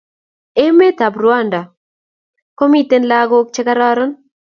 [0.63, 1.61] Emet ab Rwanda
[2.57, 4.11] komiten lakok che kararan